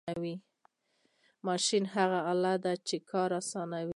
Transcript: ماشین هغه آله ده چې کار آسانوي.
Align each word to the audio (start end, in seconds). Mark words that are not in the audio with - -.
ماشین 1.47 1.83
هغه 1.95 2.19
آله 2.33 2.53
ده 2.63 2.73
چې 2.87 2.95
کار 3.11 3.29
آسانوي. 3.39 3.89